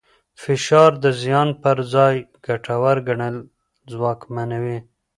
فشار 0.41 0.91
د 1.03 1.05
زیان 1.21 1.49
پر 1.61 1.77
ځای 1.93 2.15
ګټور 2.45 2.97
ګڼل 3.07 3.35
ځواکمنوي. 3.91 4.77